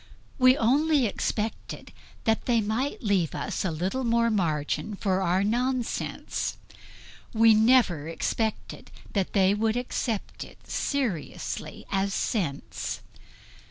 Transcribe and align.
We 0.39 0.57
only 0.57 1.05
expected 1.05 1.91
that 2.23 2.45
they 2.47 2.59
might 2.59 3.03
leave 3.03 3.35
us 3.35 3.63
a 3.63 3.69
little 3.69 4.03
more 4.03 4.31
margin 4.31 4.95
for 4.95 5.21
our 5.21 5.43
nonsense; 5.43 6.57
we 7.33 7.53
never 7.53 8.07
expected 8.07 8.89
that 9.13 9.33
they 9.33 9.53
would 9.53 9.77
accept 9.77 10.43
it 10.43 10.65
seriously 10.65 11.85
as 11.91 12.15
sense. 12.15 13.01